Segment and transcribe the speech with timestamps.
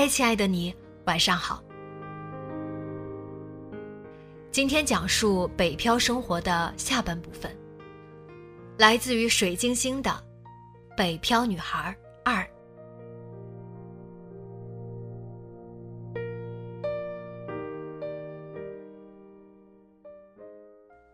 [0.00, 0.72] 嗨，亲爱的你，
[1.06, 1.60] 晚上好。
[4.52, 7.50] 今天讲述北漂生活的下半部分，
[8.76, 10.08] 来自于水晶星的
[10.96, 11.92] 《北漂女孩
[12.24, 12.44] 二》。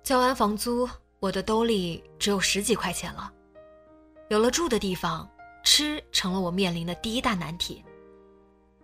[0.03, 0.87] 交完房租，
[1.21, 3.33] 我的兜里只有十几块钱了。
[4.29, 5.27] 有了住的地方，
[5.65, 7.83] 吃成了我面临的第一大难题。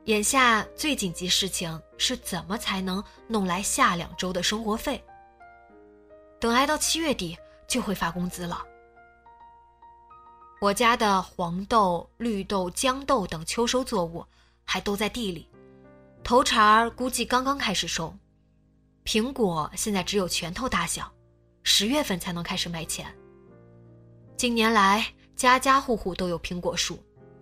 [0.04, 5.02] 眼下最紧急事情是怎么才能弄来下两周的生活费？
[6.40, 7.36] 等挨到七月底
[7.68, 8.64] 就会发工资了。
[10.60, 14.24] 我家的黄豆、绿豆、豇豆等秋收作物
[14.64, 15.46] 还都在地里，
[16.24, 18.12] 头茬儿估计刚刚开始收。
[19.04, 21.12] 苹果现在只有拳头大小，
[21.62, 23.14] 十月份才能开始卖钱。
[24.36, 26.98] 近年来家家户户都有苹果树，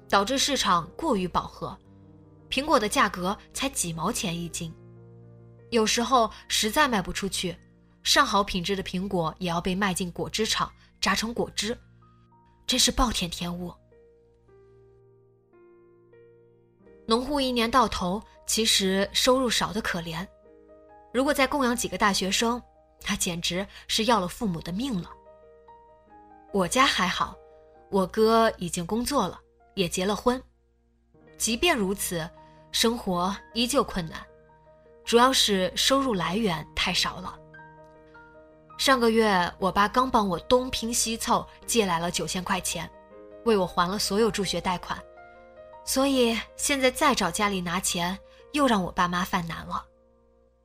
[0.09, 1.77] 导致市场过于饱和。
[2.51, 4.75] 苹果的价格才几毛钱一斤，
[5.71, 7.57] 有时候实在卖不出去，
[8.03, 11.77] 上好品质的苹果也要被卖进果汁厂榨成果汁，
[12.67, 13.73] 真是暴殄天物。
[17.07, 20.27] 农户一年到头其实收入少得可怜，
[21.13, 22.63] 如果再供养几个大学生，
[23.07, 25.11] 那简直是要了父母的命了。
[26.53, 27.37] 我家还好，
[27.91, 29.39] 我哥已经工作了，
[29.75, 30.43] 也结了婚，
[31.37, 32.29] 即便如此。
[32.71, 34.25] 生活依旧困难，
[35.05, 37.39] 主要是收入来源太少了。
[38.77, 42.89] 上个月，我爸刚帮我东拼西凑借来了九千块钱，
[43.45, 44.97] 为我还了所有助学贷款，
[45.85, 48.17] 所以现在再找家里拿钱，
[48.53, 49.85] 又让我爸妈犯难了。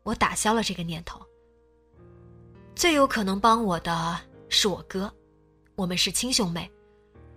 [0.03, 1.19] 我打消了这个念头。
[2.75, 4.19] 最有可能帮我的
[4.50, 5.12] 是我哥，
[5.75, 6.69] 我们是亲兄妹，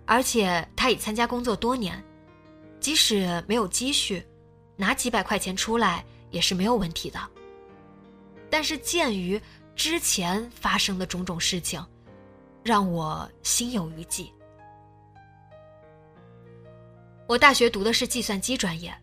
[0.05, 2.03] 而且他已参加工作多年，
[2.79, 4.23] 即使没有积蓄。
[4.77, 7.19] 拿几百块钱出来也是没有问题的。
[8.49, 9.41] 但是鉴于
[9.75, 11.85] 之前发生的种种事情，
[12.63, 14.31] 让我心有余悸。
[17.27, 18.97] 我大学读的是计算机专业，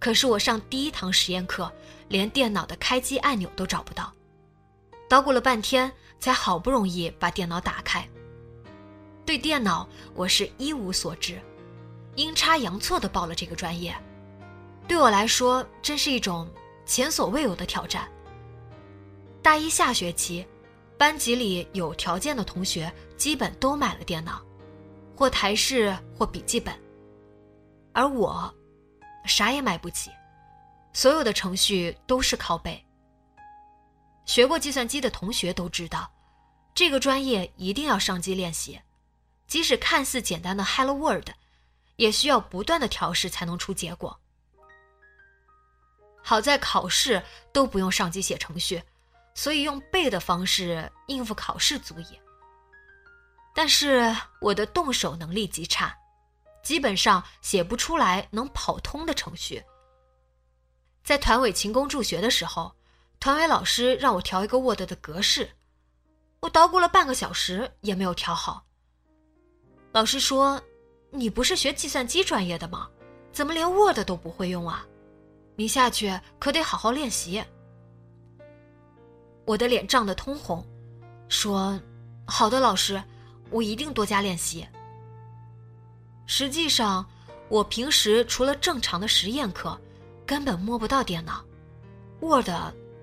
[0.00, 1.72] 可是我上第一堂实验课，
[2.08, 4.12] 连电脑的开机按钮都找不到，
[5.08, 8.04] 捣鼓了半天才好不容易把电脑打开。
[9.24, 11.40] 对电脑我是一无所知，
[12.16, 13.94] 阴差阳错的报了这个专业。
[14.88, 16.50] 对我来说，真是一种
[16.86, 18.10] 前所未有的挑战。
[19.42, 20.44] 大一下学期，
[20.96, 24.42] 班级里有条件的同学基本都买了电脑，
[25.14, 26.74] 或台式或笔记本，
[27.92, 28.52] 而我
[29.26, 30.10] 啥也买不起，
[30.94, 32.82] 所有的程序都是靠背。
[34.24, 36.10] 学过计算机的同学都知道，
[36.74, 38.80] 这个专业一定要上机练习，
[39.46, 41.28] 即使看似简单的 Hello World，
[41.96, 44.18] 也需要不断的调试才能出结果。
[46.28, 47.22] 好在考试
[47.54, 48.82] 都不用上机写程序，
[49.34, 52.20] 所以用背的方式应付考试足矣。
[53.54, 55.96] 但是我的动手能力极差，
[56.62, 59.64] 基本上写不出来能跑通的程序。
[61.02, 62.76] 在团委勤工助学的时候，
[63.18, 65.48] 团委老师让我调一个 Word 的格式，
[66.40, 68.66] 我捣鼓了半个小时也没有调好。
[69.92, 70.62] 老师说
[71.10, 72.86] ：“你不是学计算机专业的吗？
[73.32, 74.86] 怎么连 Word 都不会用啊？”
[75.58, 77.42] 你下去可得好好练习。
[79.44, 80.64] 我的脸涨得通红，
[81.28, 81.76] 说
[82.24, 83.02] ：“好的，老师，
[83.50, 84.64] 我一定多加练习。”
[86.26, 87.04] 实际上，
[87.48, 89.76] 我平时除了正常的实验课，
[90.24, 91.44] 根本摸不到电脑
[92.20, 92.48] ，Word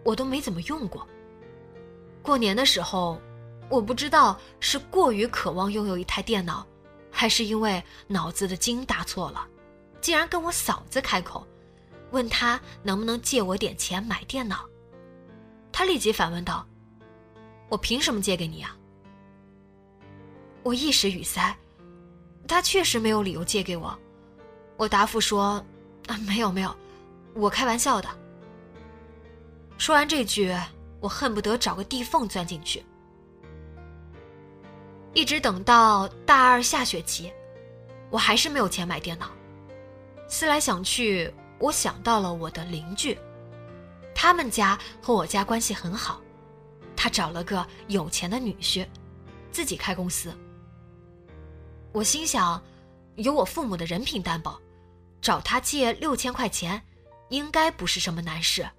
[0.05, 1.05] 我都没怎么用过。
[2.21, 3.19] 过年的时候，
[3.67, 6.65] 我不知道是过于渴望拥有一台电脑，
[7.11, 9.45] 还是因为脑子的筋搭错了，
[9.99, 11.45] 竟然跟我嫂子开口，
[12.15, 14.65] 问他能不能借我点钱买电脑。
[15.69, 16.65] 他立即反问道
[17.67, 18.73] ：“我凭什么借给你啊？”
[20.63, 21.53] 我一时语塞，
[22.47, 23.93] 他确实没有理由借给我。
[24.77, 25.61] 我答复说
[26.07, 26.73] ：“啊，没有没有，
[27.33, 28.07] 我开玩笑的。”
[29.77, 30.55] 说完这句，
[31.01, 32.81] 我恨不得找个地缝钻进去。
[35.13, 37.29] 一直等到大二下学期，
[38.09, 39.29] 我还是没有钱买电脑。
[40.29, 43.17] 思来想去，我想到了我的邻居，
[44.13, 46.21] 他们家和我家关系很好，
[46.95, 48.87] 他找了个有钱的女婿，
[49.51, 50.33] 自己开公司。
[51.91, 52.61] 我心想，
[53.15, 54.59] 有我父母的人品担保，
[55.21, 56.81] 找他借六千块钱，
[57.29, 58.69] 应该不是什么难事。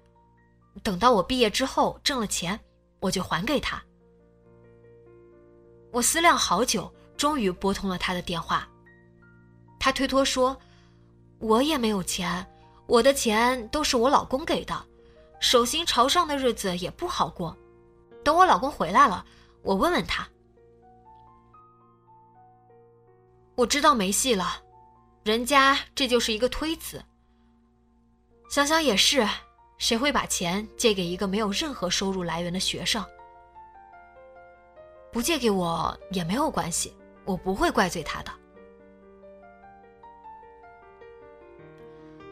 [0.83, 2.59] 等到我毕业之后挣了钱，
[2.99, 3.81] 我就还给他。
[5.91, 8.69] 我思量好久，终于拨通了他的电话。
[9.79, 10.55] 他推脱说
[11.39, 12.45] ：“我也没有钱，
[12.87, 14.85] 我的钱都是我老公给的，
[15.39, 17.55] 手心朝上的日子也不好过。
[18.23, 19.25] 等我老公回来了，
[19.61, 20.27] 我问问他。”
[23.55, 24.63] 我知道没戏了，
[25.23, 27.03] 人家这就是一个推辞。
[28.49, 29.27] 想想也是，
[29.77, 33.03] 谁会把钱借给一个没有任何收入来源的学生？
[35.11, 36.95] 不借给我也没有关系，
[37.25, 38.31] 我不会怪罪他的。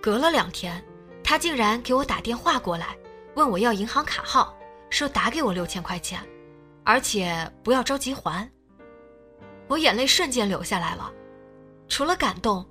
[0.05, 0.85] 隔了两天，
[1.23, 2.95] 他竟然给我打电话过来，
[3.33, 4.55] 问我要银行卡号，
[4.91, 6.23] 说打给我六千块钱，
[6.83, 8.47] 而且不要着急还。
[9.67, 11.11] 我眼泪瞬间流下来了，
[11.87, 12.63] 除了感动，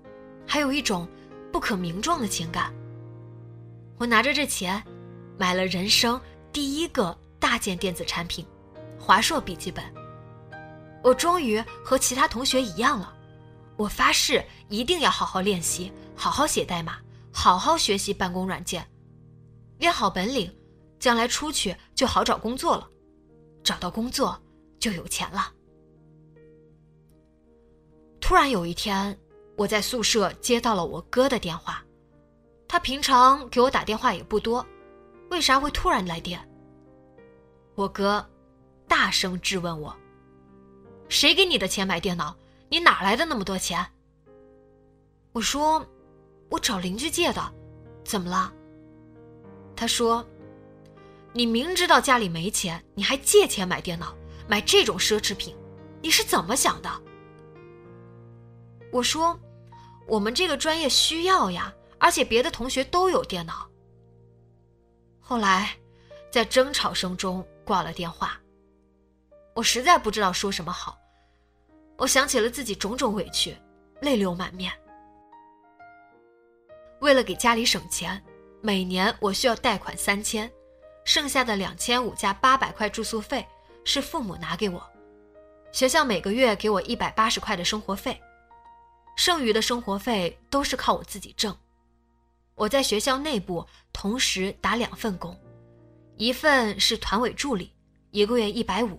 [0.47, 1.09] 还有一种
[1.53, 2.73] 不可名状的情感。
[3.99, 4.81] 我拿着这钱，
[5.37, 6.21] 买了人生
[6.53, 8.47] 第一个大件电子产品——
[8.97, 9.85] 华硕笔记本。
[11.03, 13.13] 我终于和其他同学一样了，
[13.75, 16.99] 我发誓一定要好好练习，好好写代码，
[17.37, 18.89] 好好学习办公软件，
[19.79, 20.57] 练好本领，
[21.01, 22.89] 将来出去就好找工作了，
[23.65, 24.41] 找到工作
[24.79, 25.53] 就有钱了。
[28.21, 29.19] 突然有一天，
[29.57, 31.85] 我在宿舍接到了我哥的电话，
[32.69, 34.65] 他平常给我打电话也不多，
[35.29, 36.41] 为啥会突然来电？
[37.75, 38.25] 我哥
[38.87, 39.95] 大声质问我
[41.11, 42.35] ：“谁给你的钱买电脑？
[42.71, 43.85] 你哪来的那么多钱？”
[45.33, 45.85] 我说
[46.49, 47.55] ：“我找邻居借的，
[48.05, 48.53] 怎么了？”
[49.77, 50.25] 他说
[51.33, 54.15] ：“你明知道家里没钱，你还借钱买电脑，
[54.49, 55.57] 买这种奢侈品，
[56.01, 56.91] 你是怎么想的？”
[58.93, 59.39] 我说
[60.07, 63.69] ：“我们这个专业需要呀，而且别的同学都有电脑。”
[65.19, 65.77] 后来，
[66.31, 68.41] 在争吵声中挂了电话。
[69.55, 70.99] 我实在不知道说什么好。
[71.97, 73.57] 我想起了自己种种委屈，
[74.01, 74.73] 泪流满面。
[77.05, 78.25] 为了给家里省钱，
[78.63, 80.51] 每年我需要贷款三千，
[81.05, 83.47] 剩下的两千五加八百块住宿费
[83.85, 84.83] 是父母拿给我，
[85.71, 88.19] 学校每个月给我一百八十块的生活费。
[89.17, 91.55] 剩余的生活费都是靠我自己挣。
[92.55, 95.39] 我在学校内部同时打两份工，
[96.17, 97.71] 一份是团委助理，
[98.13, 98.99] 一个月一百五。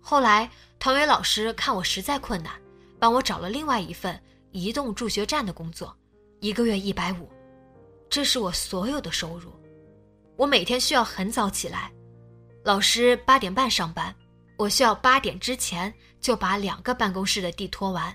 [0.00, 2.54] 后来团委老师看我实在困难，
[2.98, 4.18] 帮我找了另外一份
[4.50, 5.94] 移动助学站的工作，
[6.40, 7.28] 一个月一百五。
[8.10, 9.52] 这是我所有的收入。
[10.36, 11.92] 我每天需要很早起来，
[12.64, 14.14] 老师八点半上班，
[14.56, 18.14] 我需要八点之前就把两个办公室的地拖完。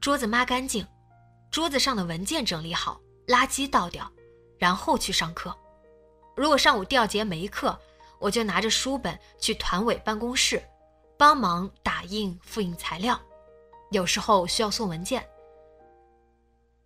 [0.00, 0.86] 桌子抹干净，
[1.50, 4.10] 桌子上的文件整理好，垃圾倒掉，
[4.58, 5.56] 然后去上课。
[6.34, 7.78] 如果上午第二节没课，
[8.18, 10.60] 我就拿着书本去团委办公室，
[11.18, 13.20] 帮忙打印、复印材料。
[13.90, 15.22] 有时候需要送文件。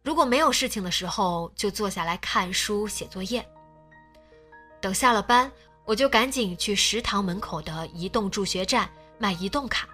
[0.06, 3.44] 如果没有事情的时候，就坐下来看书、写作业。
[4.80, 5.50] 等下了班，
[5.84, 9.88] 我就赶紧去食堂门口的移动助学站卖移动卡。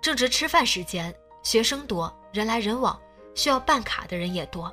[0.00, 1.12] 正值吃饭时间。
[1.42, 2.98] 学生多人来人往，
[3.34, 4.72] 需要办卡的人也多，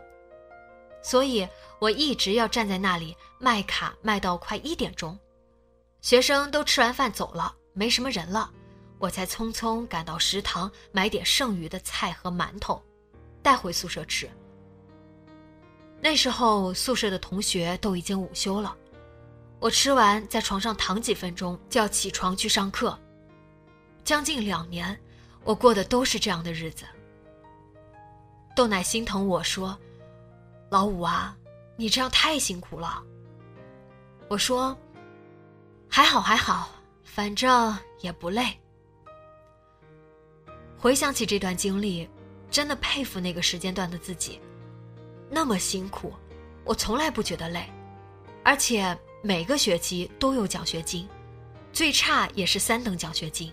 [1.03, 1.45] 所以
[1.79, 5.19] 我一直要站在那里卖卡，卖到快一点钟，
[5.99, 8.49] 学生都吃完饭走了，没什么人了，
[8.99, 12.81] 我才匆匆赶到食堂买点剩余的菜和馒头，
[13.41, 14.29] 带回宿舍吃。
[16.01, 18.75] 那时候宿舍的同学都已经午休了，
[19.59, 22.97] 我吃完在床上躺几分钟就要起床去上课，
[24.03, 24.99] 将近两年。
[25.43, 26.85] 我过的都是这样的日子。
[28.55, 29.75] 豆奶心疼我说
[30.69, 31.35] ：“老五啊，
[31.75, 33.01] 你这样太辛苦了。”
[34.29, 34.77] 我说
[35.89, 36.69] ：“还好还好，
[37.03, 38.55] 反正也不累。
[40.77, 42.07] 回想起这段经历，
[42.51, 44.39] 真的佩服那个时间段的自己，
[45.29, 46.13] 那么辛苦，
[46.65, 47.65] 我从来不觉得累，
[48.43, 51.07] 而且每个学期都有奖学金，
[51.71, 53.51] 最差也是三等奖学金。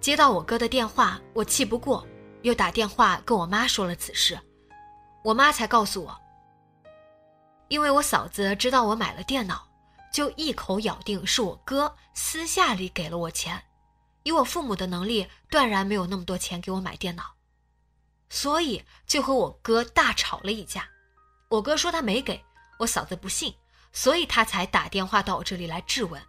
[0.00, 2.06] 接到我哥的电话，我气不过，
[2.42, 4.38] 又打电话跟我妈说了此事，
[5.22, 6.16] 我妈才告诉我，
[7.68, 9.68] 因为我嫂子知道我买了电脑，
[10.12, 13.60] 就一口咬定是我哥私下里给了我钱，
[14.26, 17.36] 以我父母的能力，断然没有那么多钱给我买电脑，
[18.28, 20.88] 所以就和我哥大吵了一架。
[21.48, 22.44] 我哥说他没给
[22.80, 23.54] 我嫂子不信，
[23.92, 26.20] 所以他才打电话到我这里来质问。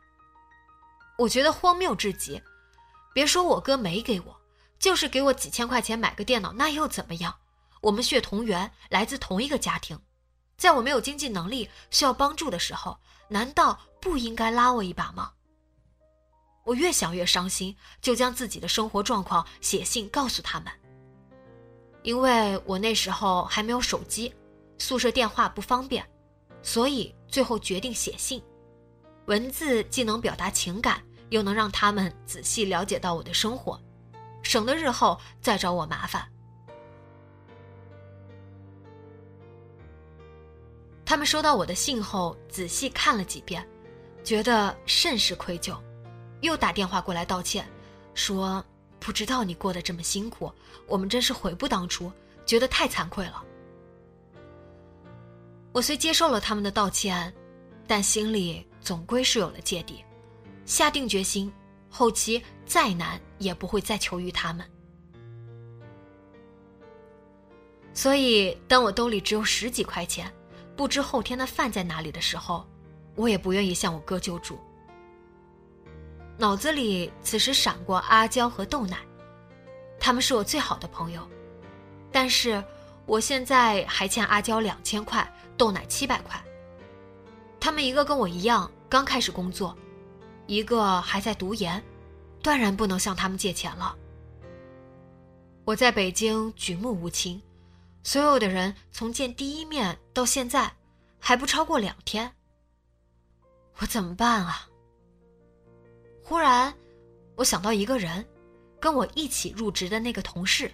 [1.17, 2.39] 我觉得荒谬至极。
[3.15, 4.39] 别说我哥没给我，
[4.77, 7.39] 就是给我几千块钱买个电脑，那又怎么样？
[7.81, 9.99] 我们血同源，来自同一个家庭，
[10.55, 12.99] 在我没有经济能力需要帮助的时候，
[13.29, 15.33] 难道不应该拉我一把吗？
[16.67, 20.67] 我越想越伤心，就将自己的生活状况写信告诉他们。
[22.03, 24.31] 因为我那时候还没有手机，
[24.77, 26.05] 宿舍电话不方便，
[26.61, 28.43] 所以最后决定写信，
[29.27, 31.01] 文字既能表达情感。
[31.29, 33.77] 又能让他们仔细了解到我的生活，
[34.43, 36.25] 省得日后再找我麻烦。
[41.03, 43.67] 他们收到我的信后，仔细看了几遍，
[44.23, 45.77] 觉得甚是愧疚，
[46.41, 47.67] 又打电话过来道歉，
[48.13, 48.63] 说
[48.99, 50.51] 不知道你过得这么辛苦，
[50.87, 52.11] 我们真是悔不当初，
[52.45, 53.43] 觉得太惭愧了。
[55.71, 57.33] 我虽接受了他们的道歉，
[57.85, 60.03] 但心里总归是有了芥蒂。
[60.65, 61.51] 下定决心，
[61.89, 64.65] 后期再难也不会再求于他们。
[67.93, 70.31] 所以，当我兜里只有十几块钱，
[70.75, 72.67] 不知后天的饭在哪里的时候，
[73.15, 74.59] 我也不愿意向我哥救助。
[76.37, 78.97] 脑子里此时闪过阿娇和豆奶，
[79.99, 81.27] 他们是我最好的朋友，
[82.11, 82.63] 但是
[83.05, 85.27] 我现在还欠阿娇两千块，
[85.57, 86.39] 豆奶七百块。
[87.59, 89.75] 他们一个跟我一样刚开始工作。
[90.45, 91.83] 一个还在读研，
[92.41, 93.93] 断然不能向他们借钱了。
[95.65, 97.41] 我在北京举目无亲，
[98.01, 100.71] 所有的人从见第一面到现在，
[101.19, 102.31] 还不超过两天。
[103.79, 104.66] 我怎么办啊？
[106.29, 106.73] 忽然，
[107.37, 108.27] 我想到一个人，
[108.81, 110.69] 跟我一起入职的那个同事，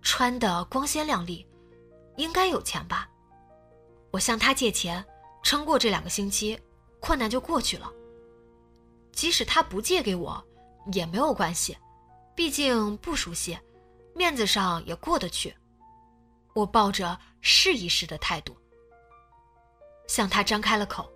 [0.00, 1.46] 穿的光鲜亮丽，
[2.16, 3.06] 应该有钱吧？
[4.10, 5.04] 我向他借钱，
[5.42, 6.58] 撑过这两个星期，
[6.98, 7.92] 困难就过去了。
[9.12, 10.42] 即使他不借给我，
[10.94, 11.76] 也没有关系，
[12.34, 13.58] 毕竟不熟悉，
[14.14, 15.54] 面子上也过得去。
[16.54, 18.56] 我抱着试一试的态度，
[20.08, 21.12] 向他张开了口。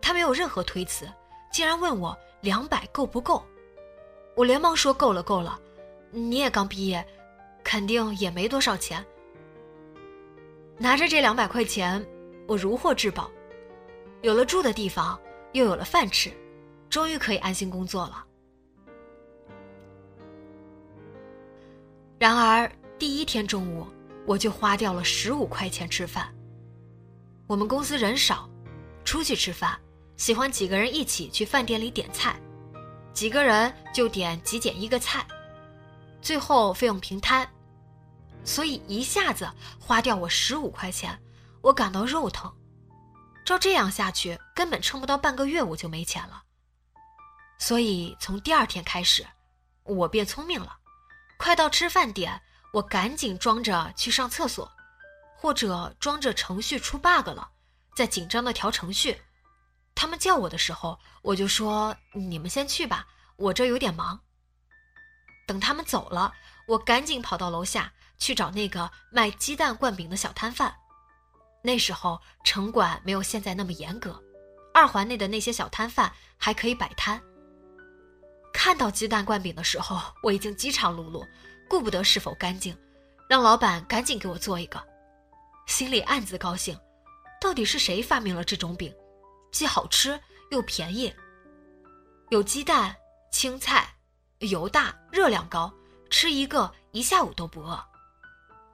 [0.00, 1.08] 他没有任何推辞，
[1.52, 3.42] 竟然问我两百够不够。
[4.36, 5.58] 我连忙说够了，够了。
[6.10, 7.04] 你也刚毕业，
[7.64, 9.02] 肯定也没多少钱。
[10.76, 12.04] 拿着这两百块钱，
[12.46, 13.30] 我如获至宝，
[14.22, 15.18] 有了住的地方，
[15.52, 16.30] 又有了饭吃。
[16.90, 18.26] 终于可以安心工作了。
[22.18, 23.86] 然而第一天中午，
[24.26, 26.28] 我就花掉了十五块钱吃饭。
[27.46, 28.48] 我们公司人少，
[29.04, 29.78] 出去吃饭
[30.22, 32.40] 喜欢几个人一起去饭店里点菜，
[33.12, 35.26] 几个人就点几减一个菜，
[36.20, 37.44] 最后费用平摊。
[38.44, 39.50] 所以一下子
[39.80, 41.20] 花掉我十五块钱，
[41.60, 42.48] 我感到肉疼。
[43.44, 46.40] 照这样下去，根本撑不到半个月，我就没钱了。
[47.58, 49.26] 所以从第二天开始，
[49.82, 50.76] 我变聪明了。
[51.36, 52.40] 快到吃饭点，
[52.72, 54.70] 我赶紧装着去上厕所，
[55.36, 57.50] 或者装着程序出 bug 了，
[57.96, 59.20] 在紧张的调程序。
[59.94, 63.06] 他们叫我的时候，我就说：“你们先去吧，
[63.36, 64.20] 我这有点忙。”
[65.46, 66.32] 等他们走了，
[66.68, 70.74] 我赶紧跑到楼下去找那个卖鸡蛋灌饼的小摊贩。
[71.62, 74.20] 那时候城管没有现在那么严格，
[74.74, 77.22] 二环内的那些小摊贩还可以摆摊。
[78.52, 81.26] 看到鸡蛋灌饼的时候，我已经饥肠辘辘，
[81.68, 82.76] 顾不得是否干净，
[83.28, 84.82] 让老板赶紧给我做一个，
[85.66, 86.78] 心里暗自高兴。
[87.40, 88.94] 到底是谁发明了这种饼，
[89.52, 90.18] 既好吃
[90.50, 91.14] 又便宜？
[92.30, 92.96] 有鸡蛋、
[93.30, 93.94] 青菜，
[94.38, 95.72] 油大，热量高，
[96.08, 97.78] 吃一个一下午都不饿。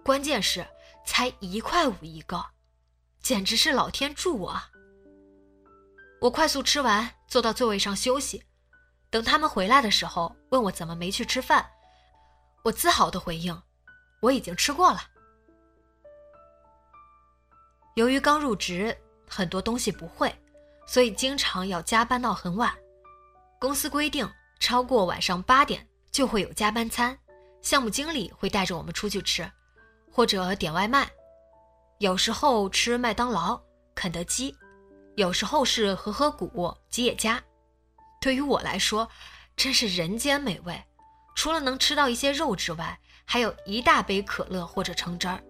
[0.05, 0.65] 关键是
[1.05, 2.43] 才一块五一个，
[3.21, 4.57] 简直是老天助我！
[6.21, 8.45] 我快速吃完，坐到座位上休息。
[9.11, 11.69] 等他们回来的时候，问我怎么没去吃饭，
[12.63, 13.63] 我自豪的回应
[14.23, 15.01] ：“我已经吃过了。”
[17.97, 18.97] 由于刚入职，
[19.29, 20.33] 很多东西不会，
[20.89, 22.75] 所以经常要加班到很晚。
[23.61, 24.29] 公司规定，
[24.59, 27.17] 超过晚上八点就会有加班餐，
[27.61, 29.49] 项目经理会带着我们出去吃，
[30.11, 31.09] 或者点外卖。
[31.99, 33.61] 有时候吃麦当劳、
[33.95, 34.57] 肯德基，
[35.17, 37.43] 有时候是和和谷、吉野家。
[38.21, 39.07] 对于我来说，
[39.57, 40.83] 真是人间美味。
[41.37, 45.43] 除了能吃到一些肉之外，还有一大杯可乐或者橙汁儿。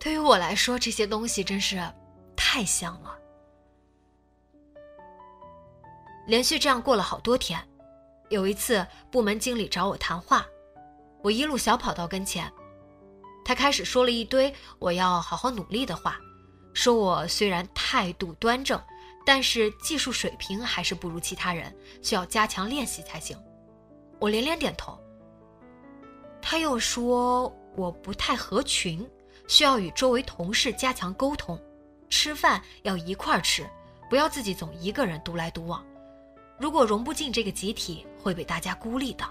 [0.00, 1.80] 对于我来说，这些东西真是
[2.34, 3.16] 太香了。
[6.28, 7.58] 连续这样过了好多天，
[8.28, 10.44] 有一次部门经理找我谈话，
[11.22, 12.52] 我一路小跑到跟前，
[13.46, 16.20] 他开始说了一堆我要好好努力的话，
[16.74, 18.78] 说我虽然态度端正，
[19.24, 23.34] 但是技术水平还是不如其他人，需要加强练习才行。
[24.18, 25.00] 我连连点头。
[26.42, 29.08] 他又说我不太合群，
[29.46, 31.58] 需要与周围同事加强沟通，
[32.10, 33.66] 吃饭要一块儿吃，
[34.10, 35.82] 不要自己总一个人独来独往。
[36.58, 39.24] 如果融不进这个集体，会被大家孤立的。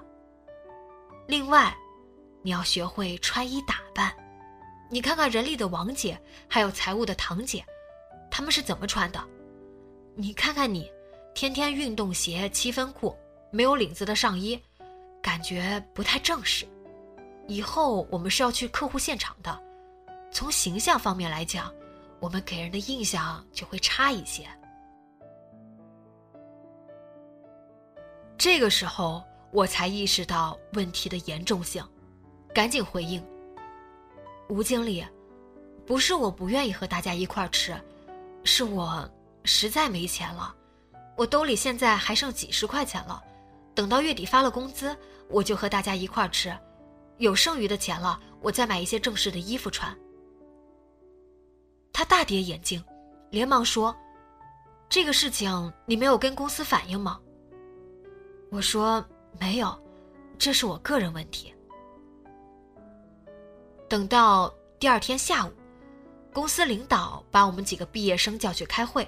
[1.27, 1.75] 另外，
[2.41, 4.15] 你要学会穿衣打扮。
[4.89, 6.17] 你看看人力的王姐，
[6.47, 7.65] 还有财务的堂姐，
[8.31, 9.21] 他们是怎么穿的？
[10.15, 10.89] 你看看你，
[11.35, 13.13] 天天运动鞋、七分裤，
[13.51, 14.59] 没有领子的上衣。
[15.21, 16.65] 感觉不太正式，
[17.47, 19.61] 以后我们是要去客户现场的，
[20.31, 21.73] 从形象方面来讲，
[22.21, 24.47] 我们给人的印象就会差一些。
[28.37, 31.83] 这个时候我才意识到问题的严重性，
[32.53, 33.23] 赶紧回应
[34.47, 35.03] ：“吴经理，
[35.87, 37.75] 不是我不愿意和大家一块吃，
[38.43, 39.09] 是我
[39.43, 40.55] 实在没钱了，
[41.15, 43.23] 我兜里现在还剩几十块钱了。”
[43.73, 44.95] 等到月底发了工资，
[45.29, 46.55] 我就和大家一块吃，
[47.17, 49.95] 有剩余的钱了，我再买一些正式的衣服穿。
[51.93, 52.83] 他大跌眼镜，
[53.29, 53.95] 连忙说
[54.89, 57.19] ：“这个事情你没有跟公司反映吗？”
[58.49, 59.03] 我说
[59.39, 59.77] ：“没有，
[60.37, 61.53] 这是我个人问题。”
[63.89, 65.51] 等到第二天下午，
[66.33, 69.07] 公司领导把我们几个毕业生叫去开会，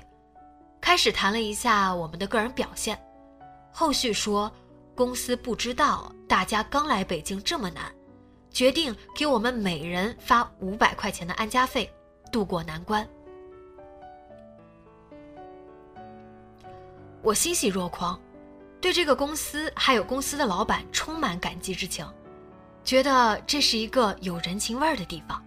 [0.81, 2.99] 开始谈了一下我们的个人表现。
[3.71, 4.51] 后续说，
[4.95, 7.93] 公司不知道大家刚来北京这么难，
[8.51, 11.89] 决定给我们每人发五百块钱的安家费，
[12.31, 13.07] 渡过难关。
[17.21, 18.19] 我欣喜若狂，
[18.81, 22.05] 对这个公司还有公司的老板充满感激之情，
[22.83, 25.43] 觉得这是一个有人情味儿的地方，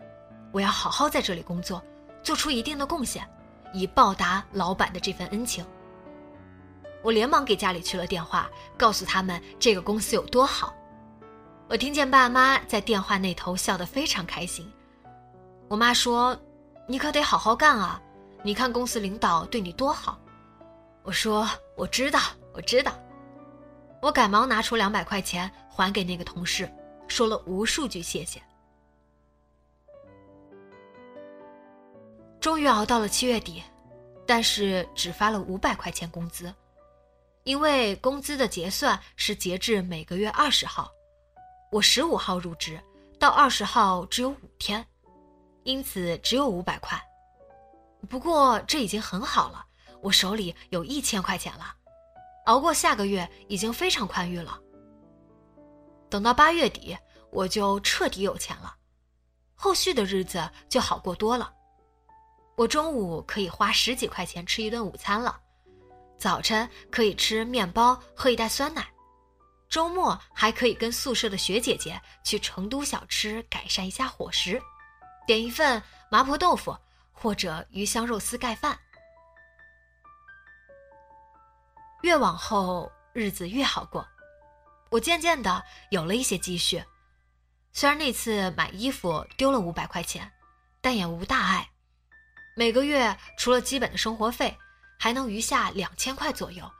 [0.52, 1.82] 我要好好在这里工作，
[2.22, 3.26] 做出一定的贡献，
[3.72, 5.64] 以报答老板的这份恩情。
[7.02, 10.74] 我连忙给家里去了电话，告诉他们这个公司有多好。
[11.68, 14.70] 我听见爸妈在电话那头笑得非常开心。
[15.68, 16.38] 我妈说
[16.86, 18.00] ：“你可得好好干啊！
[18.42, 20.18] 你看公司领导对你多好。”
[21.02, 22.20] 我说：“我知道，
[22.52, 22.92] 我知道。”
[24.02, 26.68] 我赶忙拿出两百块钱还给那个同事，
[27.06, 28.42] 说了无数句谢谢。
[32.40, 33.62] 终于熬到了七月底，
[34.26, 36.52] 但是只发了五百块钱工资。
[37.44, 40.90] 因为工资的结算是截至每个月二十号，
[41.70, 42.80] 我十五号入职，
[43.20, 44.84] 到二十号只有五天，
[45.62, 47.00] 因此只有五百块。
[48.08, 49.64] 不过这已经很好了，
[50.00, 51.72] 我手里有一千块钱了，
[52.46, 54.58] 熬过下个月已经非常宽裕了。
[56.10, 56.96] 等到八月底，
[57.30, 58.74] 我就彻底有钱了，
[59.54, 61.52] 后续的日子就好过多了。
[62.56, 65.40] 我中午可以花十几块钱吃一顿午餐了。
[66.18, 68.82] 早晨可以吃面包，喝一袋酸奶；
[69.68, 74.60] 周末还可以跟宿舍的学姐姐去成都小吃改善一下伙食，
[75.26, 76.76] 点一份麻婆豆腐
[77.10, 78.78] 或者鱼香肉丝盖饭。
[82.02, 84.06] 越往后日子越好过，
[84.90, 86.82] 我渐渐的有了一些积蓄。
[87.72, 90.30] 虽然那次买衣服丢了五百块钱，
[90.80, 91.70] 但也无大碍。
[92.54, 94.56] 每个月除了基本的生活费。
[95.02, 96.70] 还能余下两千块左右。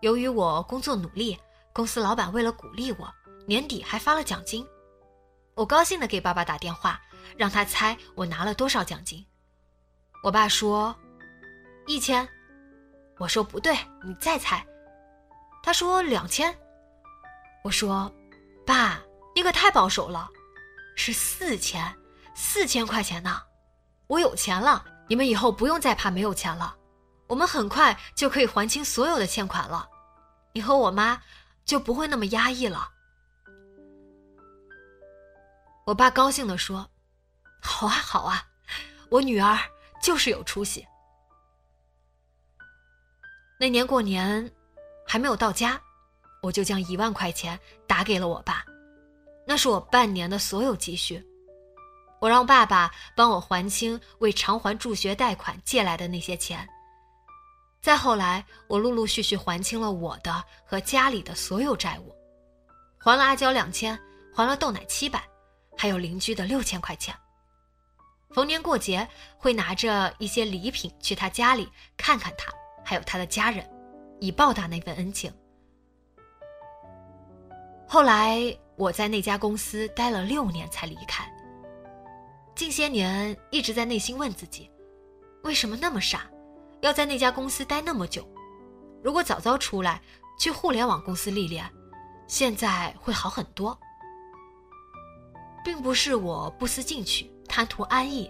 [0.00, 1.38] 由于我工作努力，
[1.74, 3.14] 公司老板为了鼓励我，
[3.46, 4.66] 年底还发了奖金。
[5.54, 6.98] 我高兴的给爸爸打电话，
[7.36, 9.22] 让他猜我拿了多少奖金。
[10.22, 10.96] 我爸说
[11.86, 12.26] 一千，
[13.20, 14.66] 我说不对，你再猜。
[15.62, 16.56] 他说两千，
[17.62, 18.10] 我说
[18.66, 18.98] 爸，
[19.36, 20.26] 你可太保守了，
[20.96, 21.94] 是四千，
[22.34, 23.42] 四千块钱呢。
[24.06, 26.74] 我有钱了，你们以后不用再怕没有钱了。
[27.26, 29.86] 我们很快就可以还清所有的欠款了，
[30.54, 31.20] 你和我妈
[31.66, 32.88] 就不会那么压抑了。
[35.84, 36.88] 我爸高兴地说
[37.60, 38.42] ：“好啊，好啊，
[39.10, 39.58] 我女儿
[40.02, 40.86] 就是有出息。”
[43.60, 44.50] 那年过年
[45.06, 45.78] 还没有到家，
[46.40, 48.64] 我就将一万块钱打给了我爸，
[49.46, 51.22] 那是我半年的所有积蓄。
[52.20, 56.66] 我让爸爸帮我还清为偿还助学贷款借来的那些钱。
[57.82, 62.16] 再后来，我陆陆续续还清了我的和家里的所有债务，
[62.96, 63.98] 还了阿娇两千，
[64.34, 65.22] 还了豆奶七百，
[65.76, 67.14] 还有邻居的六千块钱。
[68.30, 71.68] 逢年过节会拿着一些礼品去他家里
[71.98, 72.50] 看看他，
[72.90, 73.64] 还有他的家人，
[74.18, 75.32] 以报答那份恩情。
[77.86, 81.24] 后来我在那家公司待了六年才离开。
[82.56, 84.68] 近些年一直在内心问自己，
[85.44, 86.28] 为什么那么傻，
[86.80, 88.28] 要在那家公司待那么久？
[89.04, 90.02] 如果早早出来
[90.36, 91.64] 去互联网公司历练，
[92.26, 93.78] 现在会好很多。
[95.62, 98.28] 并不是我不思进取、贪图安逸，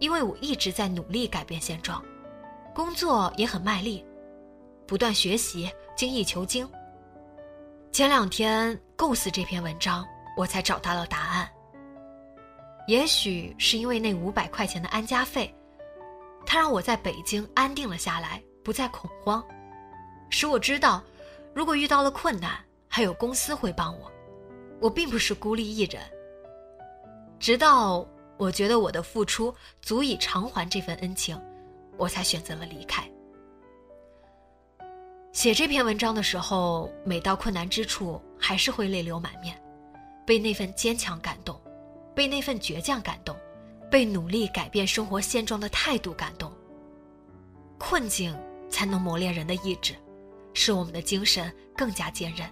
[0.00, 2.04] 因为我一直在努力改变现状，
[2.78, 4.04] 工作也很卖力，
[4.86, 6.64] 不断学习、精益求精。
[7.90, 11.50] 前两天构思这篇文章，我才找到了答案。
[12.86, 15.52] 也许是因为那五百块钱的安家费，
[16.46, 19.44] 他让我在北京安定了下来，不再恐慌，
[20.30, 21.02] 使我知道，
[21.52, 24.08] 如果遇到了困难，还有公司会帮我，
[24.80, 26.00] 我并不是孤立一人。
[27.40, 31.36] 直到我觉得我的付出足以偿还这份恩情，
[31.98, 33.06] 我才选择了离开。
[35.32, 39.60] 写这篇文章的时候，每到困难之处，还是会泪流满面，
[40.24, 41.60] 被那份坚强感动。
[42.14, 43.36] 被那份倔强感动，
[43.88, 46.52] 被努力改变生活现状的态度感动。
[47.78, 48.36] 困境
[48.68, 49.94] 才能磨练人的意志，
[50.52, 52.50] 使我们的精神更加坚韧。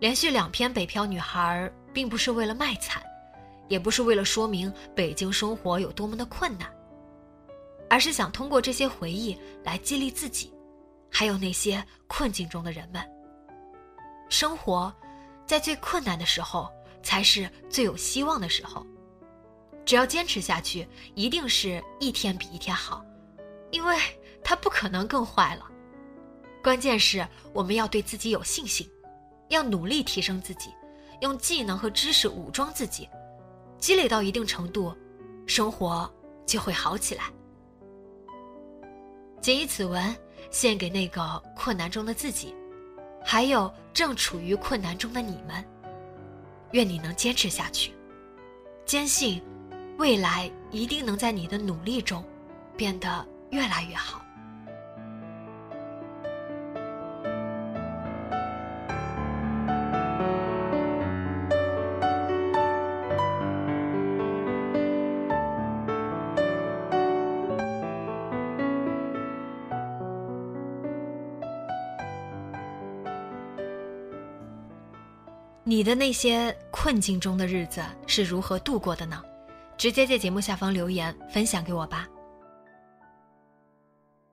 [0.00, 3.00] 连续两篇《北漂女孩》并不是为了卖惨，
[3.68, 6.68] 也不是为了说明北京生活有多么的困难，
[7.88, 10.52] 而是想通过这些回忆来激励自己，
[11.10, 13.02] 还有那些困境中的人们。
[14.28, 14.92] 生活，
[15.46, 16.68] 在最困难的时候。
[17.00, 18.84] 才是最有希望的时候，
[19.86, 23.02] 只要坚持下去，一定是一天比一天好，
[23.70, 23.96] 因为
[24.42, 25.64] 它不可能更坏了。
[26.62, 28.86] 关键是我们要对自己有信心，
[29.48, 30.74] 要努力提升自己，
[31.20, 33.08] 用技能和知识武装自己，
[33.78, 34.94] 积累到一定程度，
[35.46, 36.10] 生活
[36.44, 37.24] 就会好起来。
[39.40, 40.14] 谨以此文
[40.50, 42.54] 献给那个困难中的自己，
[43.24, 45.64] 还有正处于困难中的你们。
[46.72, 47.92] 愿你能坚持下去，
[48.84, 49.42] 坚信
[49.96, 52.22] 未来一定能在你的努力中
[52.76, 54.22] 变得越来越好。
[75.88, 79.24] 你的那些困境中的日子是如何度过的呢？
[79.78, 82.06] 直接在节目下方留言分享给我吧。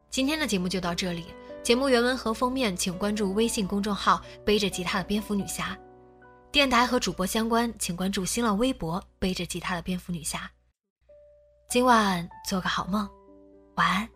[0.10, 1.28] 今天的节目就到这里，
[1.64, 5.78] 节目原文和封面请关注微信公众号“背着吉他的蝙蝠女侠”，
[6.52, 10.52] 电台和主播相关请关注新浪微博“背着吉他的蝙蝠女侠”。
[11.72, 13.10] 今晚做个好梦，
[13.76, 14.15] 晚安。